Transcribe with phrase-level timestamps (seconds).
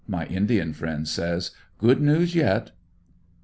[0.07, 2.71] My Indian friend says: ''good news yet."